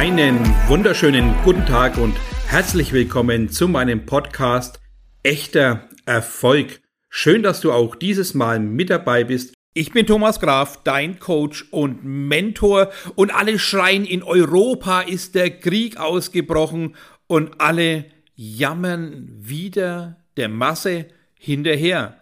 [0.00, 2.16] Einen wunderschönen guten Tag und
[2.46, 4.80] herzlich willkommen zu meinem Podcast
[5.22, 6.80] Echter Erfolg.
[7.10, 9.52] Schön, dass du auch dieses Mal mit dabei bist.
[9.74, 15.50] Ich bin Thomas Graf, dein Coach und Mentor und alle schreien, in Europa ist der
[15.50, 22.19] Krieg ausgebrochen und alle jammern wieder der Masse hinterher.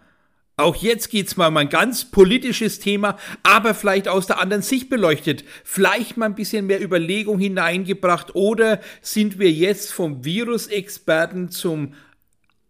[0.59, 4.89] Auch jetzt geht's mal um ein ganz politisches Thema, aber vielleicht aus der anderen Sicht
[4.89, 5.45] beleuchtet.
[5.63, 11.93] Vielleicht mal ein bisschen mehr Überlegung hineingebracht oder sind wir jetzt vom Virusexperten zum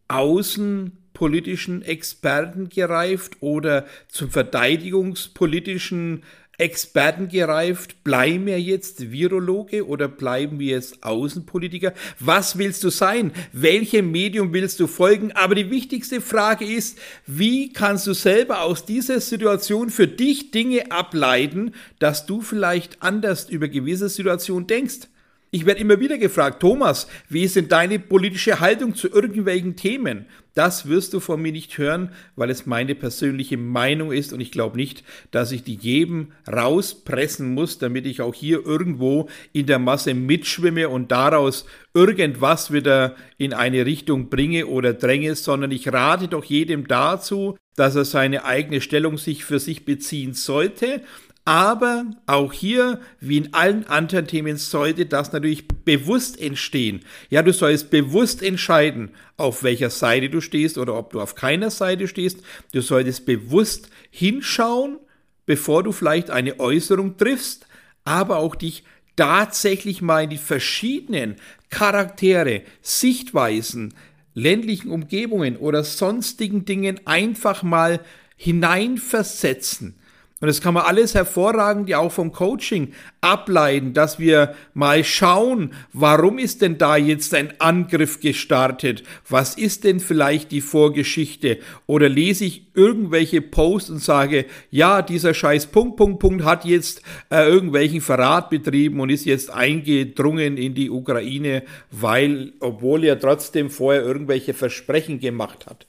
[0.07, 6.23] außenpolitischen Experten gereift oder zum verteidigungspolitischen
[6.59, 8.03] Experten gereift?
[8.03, 11.93] Bleiben wir jetzt Virologe oder bleiben wir jetzt Außenpolitiker?
[12.19, 13.31] Was willst du sein?
[13.51, 15.31] Welchem Medium willst du folgen?
[15.31, 20.91] Aber die wichtigste Frage ist, wie kannst du selber aus dieser Situation für dich Dinge
[20.91, 25.07] ableiten, dass du vielleicht anders über gewisse Situationen denkst?
[25.51, 30.27] Ich werde immer wieder gefragt, Thomas, wie ist denn deine politische Haltung zu irgendwelchen Themen?
[30.53, 34.51] Das wirst du von mir nicht hören, weil es meine persönliche Meinung ist und ich
[34.51, 39.79] glaube nicht, dass ich die jedem rauspressen muss, damit ich auch hier irgendwo in der
[39.79, 46.27] Masse mitschwimme und daraus irgendwas wieder in eine Richtung bringe oder dränge, sondern ich rate
[46.27, 51.01] doch jedem dazu, dass er seine eigene Stellung sich für sich beziehen sollte
[51.49, 56.99] aber auch hier, wie in allen anderen Themen, sollte das natürlich bewusst entstehen.
[57.31, 61.71] Ja, du sollst bewusst entscheiden, auf welcher Seite du stehst oder ob du auf keiner
[61.71, 62.43] Seite stehst.
[62.71, 64.99] Du solltest bewusst hinschauen,
[65.47, 67.65] bevor du vielleicht eine Äußerung triffst,
[68.05, 68.83] aber auch dich
[69.15, 71.37] tatsächlich mal in die verschiedenen
[71.71, 73.95] Charaktere, Sichtweisen,
[74.35, 78.01] ländlichen Umgebungen oder sonstigen Dingen einfach mal
[78.37, 79.98] hineinversetzen
[80.41, 85.73] und das kann man alles hervorragend ja auch vom Coaching ableiten, dass wir mal schauen,
[85.91, 89.03] warum ist denn da jetzt ein Angriff gestartet?
[89.27, 91.59] Was ist denn vielleicht die Vorgeschichte?
[91.87, 97.01] Oder lese ich irgendwelche Posts und sage, ja, dieser scheiß Punkt, Punkt, Punkt hat jetzt
[97.29, 103.69] äh, irgendwelchen Verrat betrieben und ist jetzt eingedrungen in die Ukraine, weil, obwohl er trotzdem
[103.69, 105.85] vorher irgendwelche Versprechen gemacht hat.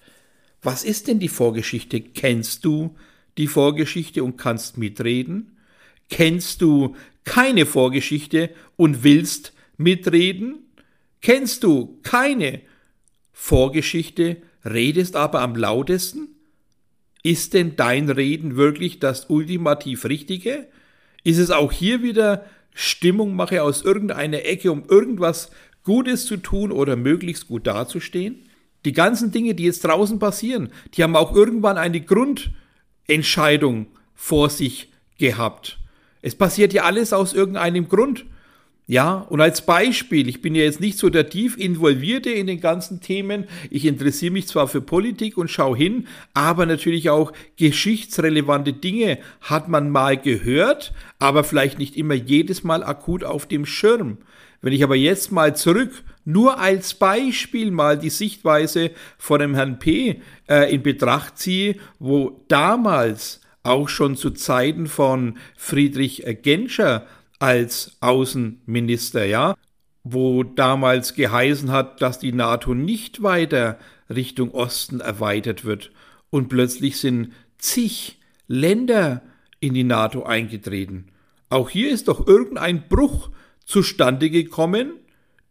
[0.60, 2.00] Was ist denn die Vorgeschichte?
[2.00, 2.96] Kennst du
[3.40, 5.56] die Vorgeschichte und kannst mitreden?
[6.08, 10.58] Kennst du keine Vorgeschichte und willst mitreden?
[11.22, 12.60] Kennst du keine
[13.32, 16.28] Vorgeschichte, redest aber am lautesten?
[17.22, 20.68] Ist denn dein Reden wirklich das ultimativ Richtige?
[21.24, 25.50] Ist es auch hier wieder Stimmungmache aus irgendeiner Ecke, um irgendwas
[25.82, 28.46] Gutes zu tun oder möglichst gut dazustehen?
[28.84, 32.50] Die ganzen Dinge, die jetzt draußen passieren, die haben auch irgendwann eine Grund,
[33.06, 35.78] Entscheidung vor sich gehabt.
[36.22, 38.24] Es passiert ja alles aus irgendeinem Grund.
[38.86, 42.60] Ja, und als Beispiel, ich bin ja jetzt nicht so der tief involvierte in den
[42.60, 43.44] ganzen Themen.
[43.70, 49.68] Ich interessiere mich zwar für Politik und schaue hin, aber natürlich auch geschichtsrelevante Dinge hat
[49.68, 54.18] man mal gehört, aber vielleicht nicht immer jedes Mal akut auf dem Schirm.
[54.62, 59.78] Wenn ich aber jetzt mal zurück, nur als Beispiel mal die Sichtweise von dem Herrn
[59.78, 60.20] P.
[60.48, 67.06] Äh, in Betracht ziehe, wo damals auch schon zu Zeiten von Friedrich Genscher
[67.38, 69.54] als Außenminister, ja,
[70.04, 73.78] wo damals geheißen hat, dass die NATO nicht weiter
[74.08, 75.90] Richtung Osten erweitert wird.
[76.30, 79.22] Und plötzlich sind zig Länder
[79.60, 81.08] in die NATO eingetreten.
[81.48, 83.30] Auch hier ist doch irgendein Bruch
[83.70, 84.94] zustande gekommen,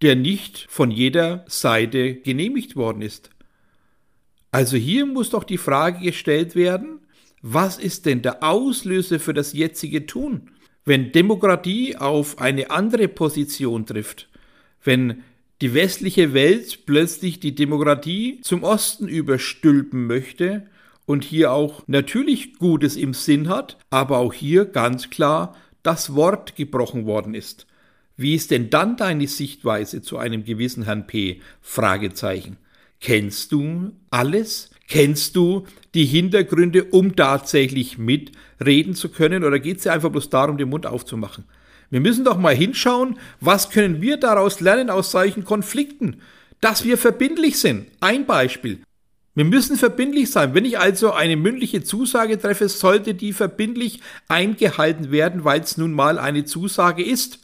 [0.01, 3.29] der nicht von jeder Seite genehmigt worden ist.
[4.51, 6.99] Also hier muss doch die Frage gestellt werden,
[7.41, 10.51] was ist denn der Auslöser für das jetzige Tun?
[10.83, 14.27] Wenn Demokratie auf eine andere Position trifft,
[14.83, 15.23] wenn
[15.61, 20.67] die westliche Welt plötzlich die Demokratie zum Osten überstülpen möchte
[21.05, 26.55] und hier auch natürlich Gutes im Sinn hat, aber auch hier ganz klar das Wort
[26.55, 27.65] gebrochen worden ist.
[28.19, 31.39] Wie ist denn dann deine Sichtweise zu einem gewissen Herrn P?
[31.61, 32.57] Fragezeichen.
[32.99, 34.71] Kennst du alles?
[34.89, 39.45] Kennst du die Hintergründe, um tatsächlich mitreden zu können?
[39.45, 41.45] Oder geht es dir einfach bloß darum, den Mund aufzumachen?
[41.91, 46.17] Wir müssen doch mal hinschauen, was können wir daraus lernen aus solchen Konflikten?
[46.59, 47.87] Dass wir verbindlich sind.
[48.01, 48.79] Ein Beispiel.
[49.33, 50.53] Wir müssen verbindlich sein.
[50.53, 55.93] Wenn ich also eine mündliche Zusage treffe, sollte die verbindlich eingehalten werden, weil es nun
[55.93, 57.39] mal eine Zusage ist.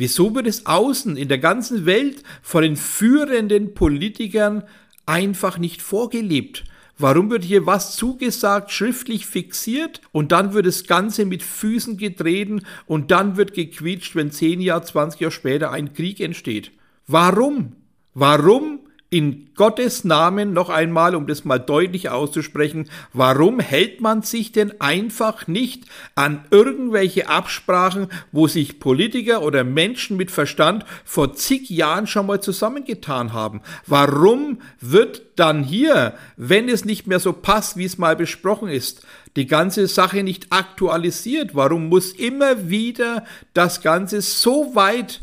[0.00, 4.62] Wieso wird es außen in der ganzen Welt von den führenden Politikern
[5.04, 6.64] einfach nicht vorgelebt?
[6.96, 12.62] Warum wird hier was zugesagt, schriftlich fixiert und dann wird das Ganze mit Füßen getreten
[12.86, 16.72] und dann wird gequietscht, wenn 10 Jahre, 20 Jahre später ein Krieg entsteht?
[17.06, 17.76] Warum?
[18.14, 18.80] Warum
[19.10, 24.80] in Gottes Namen noch einmal, um das mal deutlich auszusprechen, warum hält man sich denn
[24.80, 25.84] einfach nicht
[26.14, 32.40] an irgendwelche Absprachen, wo sich Politiker oder Menschen mit Verstand vor zig Jahren schon mal
[32.40, 33.62] zusammengetan haben?
[33.84, 39.04] Warum wird dann hier, wenn es nicht mehr so passt, wie es mal besprochen ist,
[39.34, 41.56] die ganze Sache nicht aktualisiert?
[41.56, 43.24] Warum muss immer wieder
[43.54, 45.20] das Ganze so weit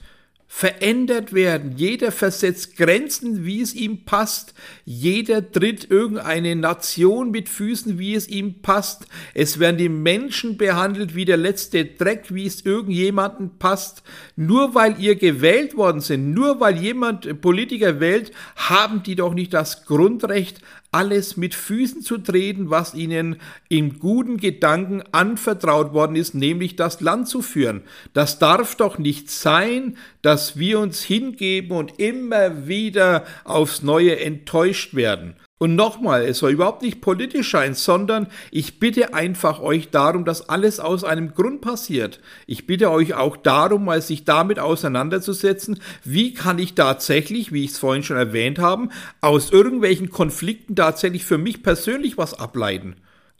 [0.50, 1.74] verändert werden.
[1.76, 4.54] Jeder versetzt Grenzen, wie es ihm passt.
[4.86, 9.08] Jeder tritt irgendeine Nation mit Füßen, wie es ihm passt.
[9.34, 14.04] Es werden die Menschen behandelt wie der letzte Dreck, wie es irgendjemanden passt.
[14.36, 19.54] Nur weil ihr gewählt worden sind, nur weil jemand Politiker wählt, haben die doch nicht
[19.54, 20.62] das Grundrecht,
[20.98, 23.36] alles mit Füßen zu treten, was ihnen
[23.70, 27.84] im guten Gedanken anvertraut worden ist, nämlich das Land zu führen.
[28.14, 34.96] Das darf doch nicht sein, dass wir uns hingeben und immer wieder aufs Neue enttäuscht
[34.96, 35.36] werden.
[35.60, 40.50] Und nochmal, es soll überhaupt nicht politisch sein, sondern ich bitte einfach euch darum, dass
[40.50, 42.20] alles aus einem Grund passiert.
[42.46, 47.72] Ich bitte euch auch darum, mal sich damit auseinanderzusetzen, wie kann ich tatsächlich, wie ich
[47.72, 48.90] es vorhin schon erwähnt habe,
[49.20, 52.98] aus irgendwelchen Konflikten tatsächlich für mich persönlich was ableiten.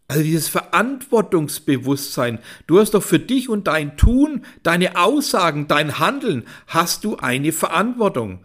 [0.08, 2.40] Also dieses Verantwortungsbewusstsein.
[2.66, 7.52] Du hast doch für dich und dein Tun, deine Aussagen, dein Handeln, hast du eine
[7.52, 8.40] Verantwortung.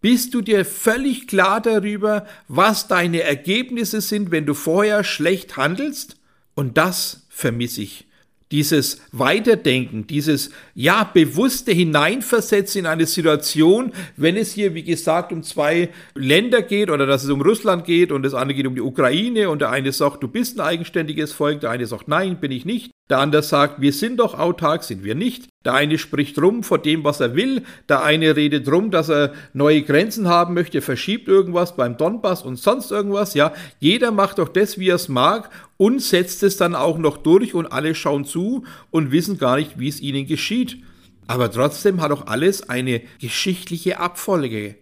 [0.00, 6.16] Bist du dir völlig klar darüber, was deine Ergebnisse sind, wenn du vorher schlecht handelst?
[6.54, 8.06] Und das vermisse ich
[8.50, 15.42] dieses Weiterdenken, dieses ja bewusste Hineinversetzen in eine Situation, wenn es hier wie gesagt um
[15.42, 18.80] zwei Länder geht oder dass es um Russland geht und das andere geht um die
[18.80, 22.50] Ukraine und der eine sagt, du bist ein eigenständiges Volk, der eine sagt, nein, bin
[22.50, 22.90] ich nicht.
[23.10, 25.48] Der andere sagt, wir sind doch autark, sind wir nicht.
[25.64, 27.64] Der eine spricht rum vor dem, was er will.
[27.88, 32.56] Der eine redet rum, dass er neue Grenzen haben möchte, verschiebt irgendwas beim Donbass und
[32.56, 33.34] sonst irgendwas.
[33.34, 37.16] Ja, jeder macht doch das, wie er es mag und setzt es dann auch noch
[37.16, 40.78] durch und alle schauen zu und wissen gar nicht, wie es ihnen geschieht.
[41.26, 44.76] Aber trotzdem hat doch alles eine geschichtliche Abfolge.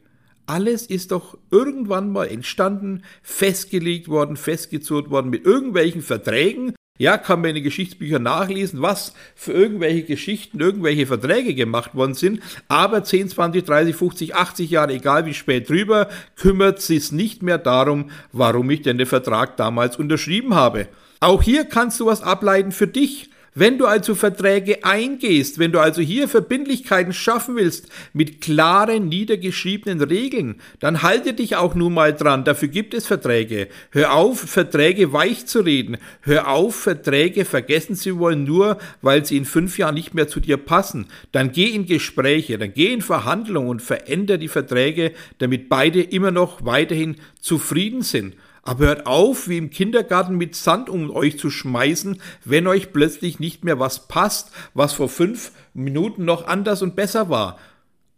[0.46, 7.40] Alles ist doch irgendwann mal entstanden, festgelegt worden, festgezurrt worden mit irgendwelchen Verträgen, ja, kann
[7.40, 12.42] man in den Geschichtsbüchern nachlesen, was für irgendwelche Geschichten, irgendwelche Verträge gemacht worden sind.
[12.66, 17.58] Aber 10, 20, 30, 50, 80 Jahre, egal wie spät drüber, kümmert sich nicht mehr
[17.58, 20.88] darum, warum ich denn den Vertrag damals unterschrieben habe.
[21.20, 23.30] Auch hier kannst du was ableiten für dich.
[23.54, 30.00] Wenn du also Verträge eingehst, wenn du also hier Verbindlichkeiten schaffen willst mit klaren, niedergeschriebenen
[30.00, 32.44] Regeln, dann halte dich auch nun mal dran.
[32.44, 33.68] Dafür gibt es Verträge.
[33.90, 35.96] Hör auf, Verträge weich zu reden.
[36.20, 40.40] Hör auf, Verträge vergessen zu wollen, nur weil sie in fünf Jahren nicht mehr zu
[40.40, 41.06] dir passen.
[41.32, 46.30] Dann geh in Gespräche, dann geh in Verhandlungen und veränder die Verträge, damit beide immer
[46.30, 48.34] noch weiterhin zufrieden sind.
[48.68, 53.40] Aber hört auf, wie im Kindergarten mit Sand um euch zu schmeißen, wenn euch plötzlich
[53.40, 57.58] nicht mehr was passt, was vor fünf Minuten noch anders und besser war.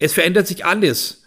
[0.01, 1.20] Es verändert sich alles.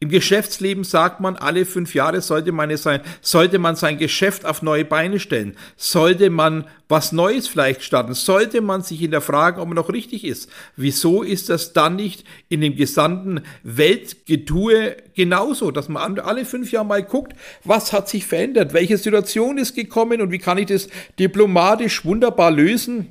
[0.00, 4.62] Im Geschäftsleben sagt man, alle fünf Jahre sollte man sein, sollte man sein Geschäft auf
[4.62, 9.74] neue Beine stellen, sollte man was Neues vielleicht starten, sollte man sich hinterfragen, ob man
[9.74, 10.48] noch richtig ist.
[10.76, 16.86] Wieso ist das dann nicht in dem gesamten Weltgetue genauso, dass man alle fünf Jahre
[16.86, 17.34] mal guckt,
[17.64, 22.52] was hat sich verändert, welche Situation ist gekommen und wie kann ich das diplomatisch wunderbar
[22.52, 23.08] lösen,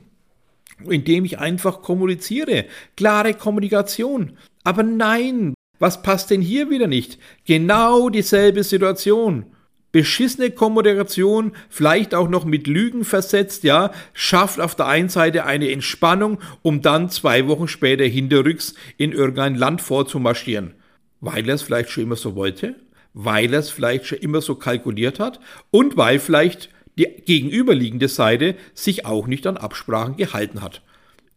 [0.89, 2.65] indem ich einfach kommuniziere.
[2.95, 4.37] Klare Kommunikation.
[4.63, 7.19] Aber nein, was passt denn hier wieder nicht?
[7.45, 9.45] Genau dieselbe Situation.
[9.91, 15.71] Beschissene Kommunikation, vielleicht auch noch mit Lügen versetzt, ja, schafft auf der einen Seite eine
[15.71, 20.73] Entspannung, um dann zwei Wochen später hinterrücks in irgendein Land vorzumarschieren.
[21.21, 22.75] Weil er es vielleicht schon immer so wollte,
[23.13, 25.39] weil er es vielleicht schon immer so kalkuliert hat
[25.71, 30.81] und weil vielleicht die gegenüberliegende Seite sich auch nicht an Absprachen gehalten hat.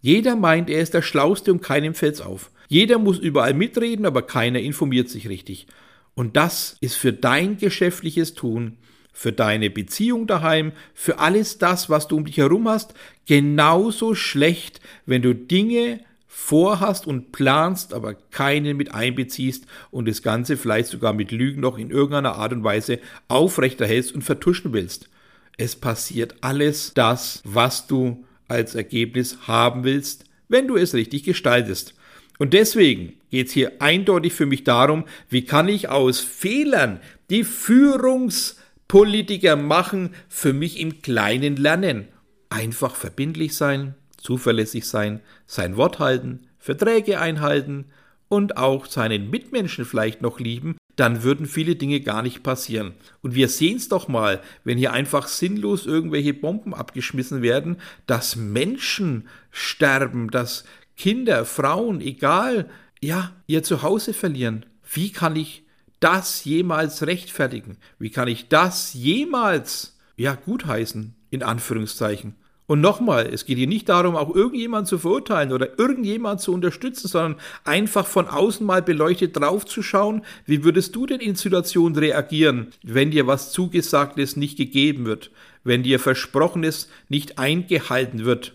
[0.01, 2.51] Jeder meint, er ist der Schlauste und keinem fällt's auf.
[2.71, 5.67] Jeder muss überall mitreden, aber keiner informiert sich richtig.
[6.15, 8.77] Und das ist für dein geschäftliches Tun,
[9.13, 12.95] für deine Beziehung daheim, für alles das, was du um dich herum hast,
[13.27, 15.99] genauso schlecht, wenn du Dinge
[16.29, 21.77] vorhast und planst, aber keinen mit einbeziehst und das Ganze vielleicht sogar mit Lügen noch
[21.77, 25.11] in irgendeiner Art und Weise aufrechterhältst und vertuschen willst.
[25.57, 31.95] Es passiert alles das, was du als Ergebnis haben willst, wenn du es richtig gestaltest.
[32.41, 37.45] Und deswegen geht es hier eindeutig für mich darum, wie kann ich aus Fehlern, die
[37.45, 38.57] Führungs
[38.89, 42.09] Politiker machen, für mich im Kleinen lernen.
[42.49, 47.85] Einfach verbindlich sein, zuverlässig sein, sein Wort halten, Verträge einhalten
[48.29, 52.93] und auch seinen Mitmenschen vielleicht noch lieben, dann würden viele Dinge gar nicht passieren.
[53.23, 58.37] Und wir sehen es doch mal, wenn hier einfach sinnlos irgendwelche Bomben abgeschmissen werden, dass
[58.37, 60.65] Menschen sterben, dass
[61.01, 62.69] Kinder, Frauen, egal,
[63.01, 64.67] ja, ihr Zuhause verlieren.
[64.93, 65.65] Wie kann ich
[65.99, 67.79] das jemals rechtfertigen?
[67.99, 72.35] Wie kann ich das jemals, ja, gutheißen, in Anführungszeichen?
[72.67, 77.09] Und nochmal, es geht hier nicht darum, auch irgendjemand zu verurteilen oder irgendjemand zu unterstützen,
[77.09, 83.11] sondern einfach von außen mal beleuchtet draufzuschauen, wie würdest du denn in Situationen reagieren, wenn
[83.11, 85.31] dir was Zugesagtes nicht gegeben wird,
[85.65, 88.53] wenn dir Versprochenes nicht eingehalten wird.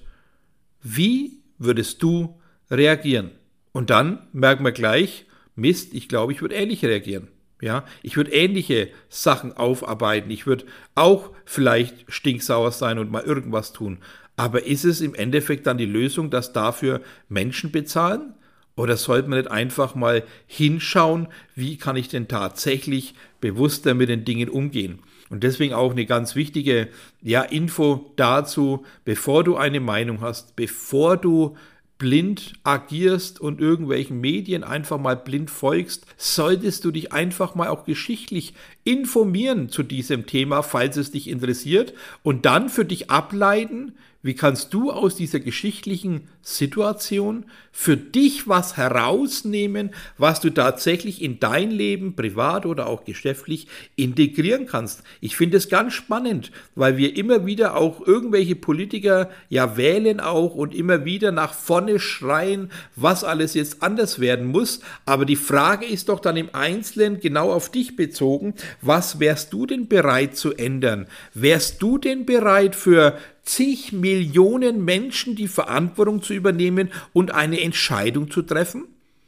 [0.83, 3.31] Wie würdest du reagieren?
[3.71, 7.29] Und dann merken wir gleich, Mist, ich glaube, ich würde ähnlich reagieren.
[7.61, 10.29] Ja, ich würde ähnliche Sachen aufarbeiten.
[10.29, 13.99] Ich würde auch vielleicht stinksauer sein und mal irgendwas tun.
[14.35, 18.33] Aber ist es im Endeffekt dann die Lösung, dass dafür Menschen bezahlen?
[18.75, 24.25] Oder sollte man nicht einfach mal hinschauen, wie kann ich denn tatsächlich bewusster mit den
[24.25, 24.99] Dingen umgehen?
[25.29, 26.87] Und deswegen auch eine ganz wichtige
[27.21, 31.55] ja, Info dazu, bevor du eine Meinung hast, bevor du
[31.97, 37.85] blind agierst und irgendwelchen Medien einfach mal blind folgst, solltest du dich einfach mal auch
[37.85, 38.53] geschichtlich
[38.83, 43.93] informieren zu diesem Thema, falls es dich interessiert, und dann für dich ableiten,
[44.25, 51.39] wie kannst du aus dieser geschichtlichen Situation für dich was herausnehmen, was du tatsächlich in
[51.39, 55.03] dein Leben, privat oder auch geschäftlich, integrieren kannst?
[55.21, 60.55] Ich finde es ganz spannend, weil wir immer wieder auch irgendwelche Politiker ja wählen auch
[60.55, 64.79] und immer wieder nach vorne schreien, was alles jetzt anders werden muss.
[65.05, 69.67] Aber die Frage ist doch dann im Einzelnen genau auf dich bezogen, was wärst du
[69.67, 71.05] denn bereit zu ändern?
[71.35, 78.29] Wärst du denn bereit für zig Millionen Menschen die Verantwortung zu übernehmen und eine Entscheidung
[78.29, 78.85] zu treffen?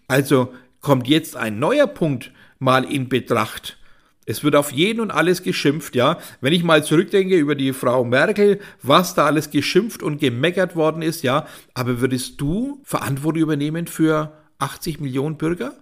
[0.07, 3.77] Also kommt jetzt ein neuer Punkt mal in Betracht.
[4.25, 6.19] Es wird auf jeden und alles geschimpft, ja.
[6.41, 11.01] Wenn ich mal zurückdenke über die Frau Merkel, was da alles geschimpft und gemeckert worden
[11.01, 11.47] ist, ja.
[11.73, 15.77] Aber würdest du Verantwortung übernehmen für 80 Millionen Bürger?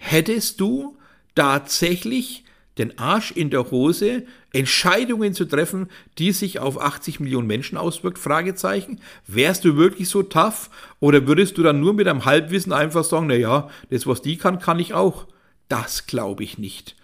[0.00, 0.98] Hättest du
[1.34, 2.44] tatsächlich
[2.78, 8.18] den Arsch in der Hose, Entscheidungen zu treffen, die sich auf 80 Millionen Menschen auswirkt?
[8.18, 9.00] Fragezeichen.
[9.26, 10.70] Wärst du wirklich so tough?
[11.00, 14.36] Oder würdest du dann nur mit einem Halbwissen einfach sagen, na ja, das was die
[14.36, 15.26] kann, kann ich auch?
[15.68, 16.96] Das glaube ich nicht.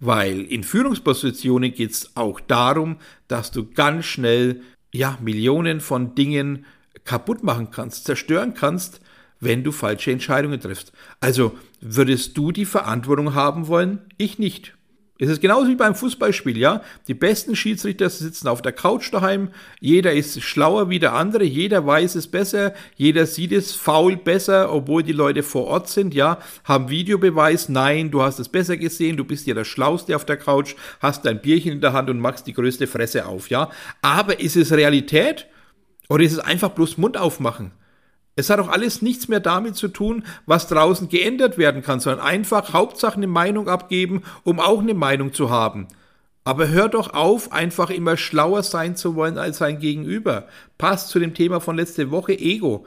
[0.00, 2.96] Weil in Führungspositionen geht es auch darum,
[3.28, 6.64] dass du ganz schnell ja, Millionen von Dingen
[7.04, 9.00] kaputt machen kannst, zerstören kannst,
[9.40, 10.92] wenn du falsche Entscheidungen triffst.
[11.20, 14.00] Also würdest du die Verantwortung haben wollen?
[14.18, 14.74] Ich nicht.
[15.22, 16.82] Es ist genauso wie beim Fußballspiel, ja.
[17.06, 19.50] Die besten Schiedsrichter sitzen auf der Couch daheim.
[19.78, 21.44] Jeder ist schlauer wie der andere.
[21.44, 22.72] Jeder weiß es besser.
[22.96, 26.38] Jeder sieht es faul besser, obwohl die Leute vor Ort sind, ja.
[26.64, 27.68] Haben Videobeweis.
[27.68, 29.18] Nein, du hast es besser gesehen.
[29.18, 30.74] Du bist ja der Schlauste auf der Couch.
[31.00, 33.68] Hast dein Bierchen in der Hand und machst die größte Fresse auf, ja.
[34.00, 35.48] Aber ist es Realität?
[36.08, 37.72] Oder ist es einfach bloß Mund aufmachen?
[38.40, 42.24] Es hat auch alles nichts mehr damit zu tun, was draußen geändert werden kann, sondern
[42.24, 45.86] einfach Hauptsache eine Meinung abgeben, um auch eine Meinung zu haben.
[46.42, 50.48] Aber hör doch auf, einfach immer schlauer sein zu wollen als sein Gegenüber.
[50.78, 52.86] Passt zu dem Thema von letzte Woche Ego.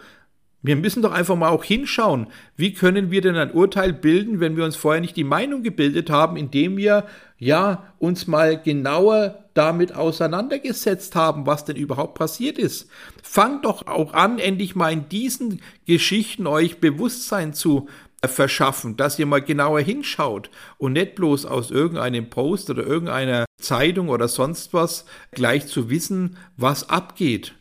[0.63, 4.57] Wir müssen doch einfach mal auch hinschauen, wie können wir denn ein Urteil bilden, wenn
[4.57, 7.05] wir uns vorher nicht die Meinung gebildet haben, indem wir
[7.37, 12.87] ja uns mal genauer damit auseinandergesetzt haben, was denn überhaupt passiert ist.
[13.21, 17.87] Fangt doch auch an, endlich mal in diesen Geschichten euch Bewusstsein zu
[18.25, 24.09] verschaffen, dass ihr mal genauer hinschaut und nicht bloß aus irgendeinem Post oder irgendeiner Zeitung
[24.09, 27.53] oder sonst was gleich zu wissen, was abgeht.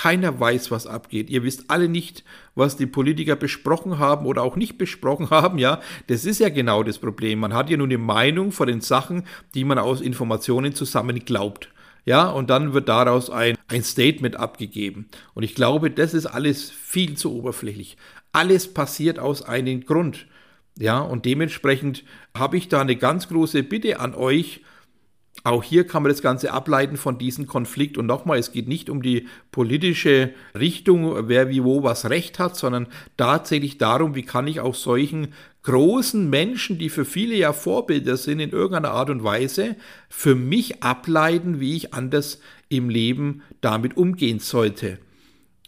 [0.00, 1.28] Keiner weiß, was abgeht.
[1.28, 5.82] Ihr wisst alle nicht, was die Politiker besprochen haben oder auch nicht besprochen haben, ja.
[6.06, 7.40] Das ist ja genau das Problem.
[7.40, 11.68] Man hat ja nur eine Meinung vor den Sachen, die man aus Informationen zusammen glaubt.
[12.06, 15.10] Ja, und dann wird daraus ein, ein Statement abgegeben.
[15.34, 17.98] Und ich glaube, das ist alles viel zu oberflächlich.
[18.32, 20.26] Alles passiert aus einem Grund.
[20.78, 22.04] Ja, und dementsprechend
[22.34, 24.62] habe ich da eine ganz große Bitte an euch,
[25.42, 27.96] auch hier kann man das Ganze ableiten von diesem Konflikt.
[27.96, 32.56] Und nochmal, es geht nicht um die politische Richtung, wer wie wo was recht hat,
[32.56, 35.28] sondern tatsächlich darum, wie kann ich auch solchen
[35.62, 39.76] großen Menschen, die für viele ja Vorbilder sind in irgendeiner Art und Weise,
[40.08, 44.98] für mich ableiten, wie ich anders im Leben damit umgehen sollte.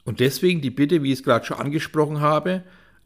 [0.05, 2.63] Und deswegen die Bitte, wie ich es gerade schon angesprochen habe,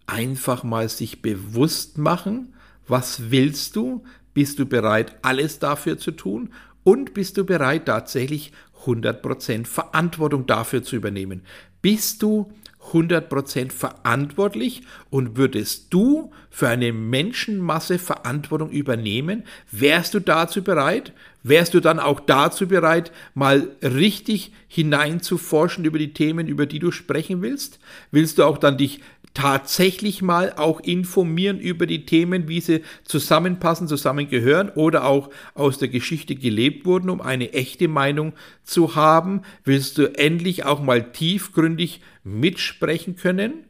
[0.06, 2.54] einfach mal sich bewusst machen,
[2.88, 4.04] was willst du,
[4.36, 6.50] bist du bereit, alles dafür zu tun?
[6.84, 8.52] Und bist du bereit, tatsächlich
[8.84, 11.40] 100% Verantwortung dafür zu übernehmen?
[11.80, 12.52] Bist du
[12.92, 19.44] 100% verantwortlich und würdest du für eine Menschenmasse Verantwortung übernehmen?
[19.72, 21.14] Wärst du dazu bereit?
[21.48, 26.90] Wärst du dann auch dazu bereit, mal richtig hineinzuforschen über die Themen, über die du
[26.90, 27.78] sprechen willst?
[28.10, 29.00] Willst du auch dann dich
[29.32, 35.86] tatsächlich mal auch informieren über die Themen, wie sie zusammenpassen, zusammengehören oder auch aus der
[35.86, 38.32] Geschichte gelebt wurden, um eine echte Meinung
[38.64, 39.42] zu haben?
[39.62, 43.66] Willst du endlich auch mal tiefgründig mitsprechen können?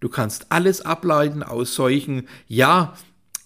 [0.00, 2.94] Du kannst alles ableiten aus solchen, ja,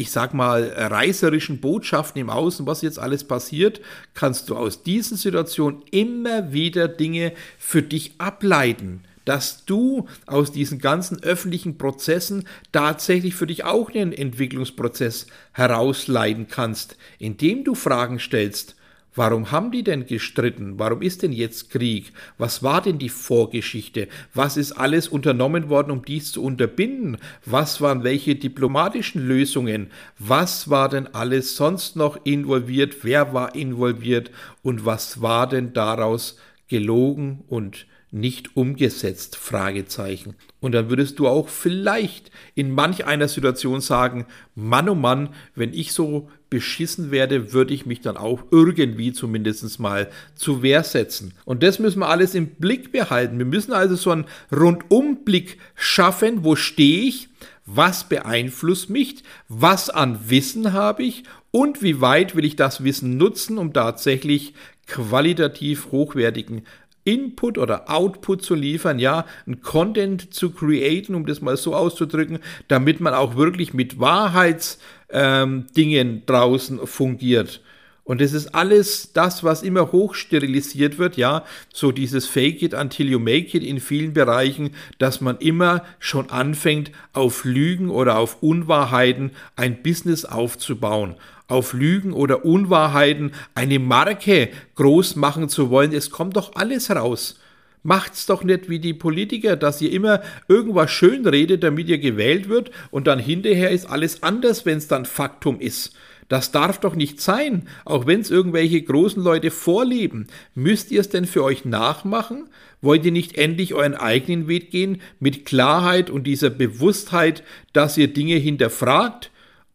[0.02, 3.80] ich sag mal, reißerischen Botschaften im Außen, was jetzt alles passiert,
[4.14, 10.80] kannst du aus diesen Situationen immer wieder Dinge für dich ableiten dass du aus diesen
[10.80, 18.74] ganzen öffentlichen Prozessen tatsächlich für dich auch einen Entwicklungsprozess herausleiten kannst, indem du Fragen stellst.
[19.14, 20.78] Warum haben die denn gestritten?
[20.78, 22.12] Warum ist denn jetzt Krieg?
[22.38, 24.08] Was war denn die Vorgeschichte?
[24.32, 27.18] Was ist alles unternommen worden, um dies zu unterbinden?
[27.44, 29.90] Was waren welche diplomatischen Lösungen?
[30.18, 33.04] Was war denn alles sonst noch involviert?
[33.04, 34.30] Wer war involviert?
[34.62, 36.38] Und was war denn daraus
[36.68, 39.36] gelogen und nicht umgesetzt?
[39.36, 40.36] Fragezeichen.
[40.60, 45.74] Und dann würdest du auch vielleicht in manch einer Situation sagen, Mann oh Mann, wenn
[45.74, 51.32] ich so beschissen werde, würde ich mich dann auch irgendwie zumindest mal zu Wehr setzen.
[51.46, 53.38] Und das müssen wir alles im Blick behalten.
[53.38, 57.30] Wir müssen also so einen Rundumblick schaffen, wo stehe ich,
[57.64, 63.16] was beeinflusst mich, was an Wissen habe ich und wie weit will ich das Wissen
[63.16, 64.52] nutzen, um tatsächlich
[64.86, 66.66] qualitativ hochwertigen
[67.04, 72.38] Input oder Output zu liefern, ja, ein Content zu createn, um das mal so auszudrücken,
[72.68, 77.60] damit man auch wirklich mit Wahrheitsdingen ähm, draußen fungiert.
[78.04, 83.08] Und das ist alles das, was immer hochsterilisiert wird, ja, so dieses Fake it until
[83.08, 88.42] you make it in vielen Bereichen, dass man immer schon anfängt, auf Lügen oder auf
[88.42, 91.14] Unwahrheiten ein Business aufzubauen
[91.48, 95.92] auf Lügen oder Unwahrheiten eine Marke groß machen zu wollen.
[95.92, 97.38] Es kommt doch alles raus.
[97.82, 102.48] Macht's doch nicht wie die Politiker, dass ihr immer irgendwas schön redet, damit ihr gewählt
[102.48, 105.92] wird und dann hinterher ist alles anders, wenn es dann Faktum ist.
[106.32, 110.28] Das darf doch nicht sein, auch wenn es irgendwelche großen Leute vorleben.
[110.54, 112.48] Müsst ihr es denn für euch nachmachen?
[112.80, 117.42] Wollt ihr nicht endlich euren eigenen Weg gehen mit Klarheit und dieser Bewusstheit,
[117.74, 119.30] dass ihr Dinge hinterfragt?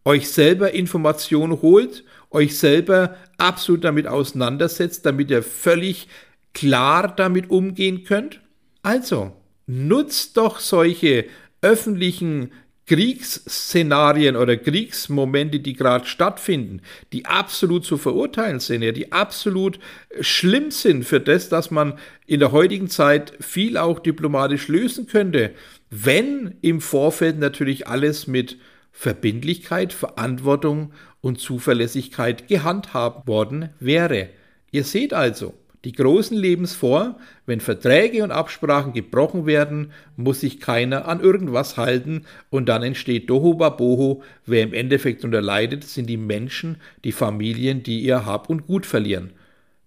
[0.08, 6.08] euch selber Informationen holt, euch selber absolut damit auseinandersetzt, damit ihr völlig
[6.54, 8.40] klar damit umgehen könnt.
[8.84, 9.34] Also,
[9.68, 11.26] nutzt doch solche
[11.62, 12.52] öffentlichen
[12.88, 19.78] Kriegsszenarien oder Kriegsmomente, die gerade stattfinden, die absolut zu verurteilen sind, ja, die absolut
[20.22, 25.52] schlimm sind für das, dass man in der heutigen Zeit viel auch diplomatisch lösen könnte,
[25.90, 28.58] wenn im Vorfeld natürlich alles mit
[28.94, 34.30] Verbindlichkeit, Verantwortung und Zuverlässigkeit gehandhabt worden wäre.
[34.72, 35.54] Ihr seht also,
[35.86, 41.78] die großen Lebens vor, wenn Verträge und Absprachen gebrochen werden, muss sich keiner an irgendwas
[41.78, 44.24] halten und dann entsteht Dohobaboho.
[44.46, 49.32] Wer im Endeffekt unterleidet, sind die Menschen, die Familien, die ihr Hab und Gut verlieren.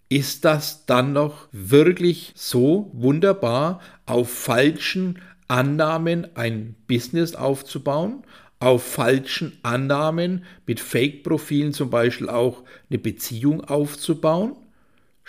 [0.08, 8.24] Ist das dann noch wirklich so wunderbar, auf falschen Annahmen ein Business aufzubauen?
[8.60, 14.54] auf falschen Annahmen mit Fake-Profilen zum Beispiel auch eine Beziehung aufzubauen?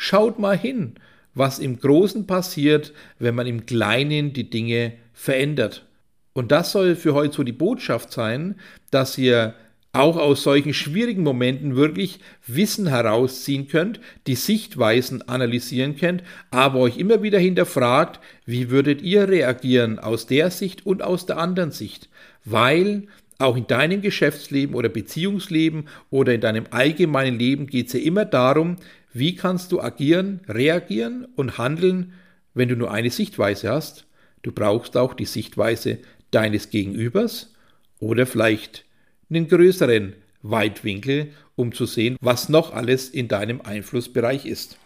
[0.04, 0.96] Schaut mal hin,
[1.36, 5.86] was im Großen passiert, wenn man im Kleinen die Dinge verändert.
[6.34, 8.56] Und das soll für heute so die Botschaft sein,
[8.90, 9.54] dass ihr
[9.94, 16.98] auch aus solchen schwierigen Momenten wirklich Wissen herausziehen könnt, die Sichtweisen analysieren könnt, aber euch
[16.98, 22.10] immer wieder hinterfragt, wie würdet ihr reagieren aus der Sicht und aus der anderen Sicht,
[22.44, 23.04] weil
[23.38, 28.26] auch in deinem Geschäftsleben oder Beziehungsleben oder in deinem allgemeinen Leben geht es ja immer
[28.26, 28.78] darum,
[29.14, 32.14] wie kannst du agieren, reagieren und handeln,
[32.54, 34.06] wenn du nur eine Sichtweise hast.
[34.42, 36.00] Du brauchst auch die Sichtweise
[36.32, 37.54] deines Gegenübers
[38.00, 38.86] oder vielleicht
[39.30, 44.78] einen größeren Weitwinkel, um zu sehen, was noch alles in deinem Einflussbereich ist.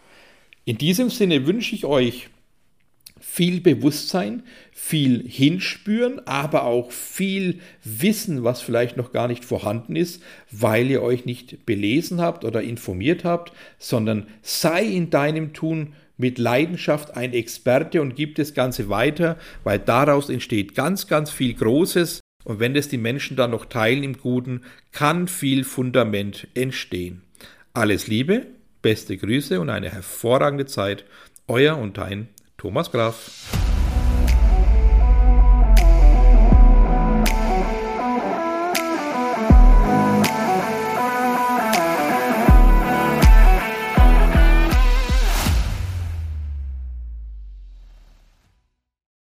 [0.64, 2.28] In diesem Sinne wünsche ich euch
[3.20, 10.22] viel Bewusstsein, viel Hinspüren, aber auch viel Wissen, was vielleicht noch gar nicht vorhanden ist,
[10.50, 16.38] weil ihr euch nicht belesen habt oder informiert habt, sondern sei in deinem Tun mit
[16.38, 22.20] Leidenschaft ein Experte und gib das Ganze weiter, weil daraus entsteht ganz, ganz viel Großes.
[22.44, 27.22] Und wenn das die Menschen dann noch teilen im Guten, kann viel Fundament entstehen.
[27.74, 28.46] Alles Liebe,
[28.82, 31.04] Beste Grüße und eine hervorragende Zeit.
[31.48, 32.28] Euer und dein
[32.66, 33.65] Thomas Graf.